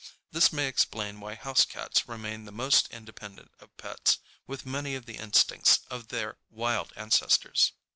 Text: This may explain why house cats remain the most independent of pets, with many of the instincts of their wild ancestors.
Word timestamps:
This 0.31 0.51
may 0.51 0.65
explain 0.67 1.19
why 1.19 1.35
house 1.35 1.63
cats 1.63 2.07
remain 2.09 2.45
the 2.45 2.51
most 2.51 2.87
independent 2.91 3.51
of 3.59 3.77
pets, 3.77 4.17
with 4.47 4.65
many 4.65 4.95
of 4.95 5.05
the 5.05 5.17
instincts 5.17 5.81
of 5.91 6.07
their 6.07 6.39
wild 6.49 6.91
ancestors. 6.95 7.73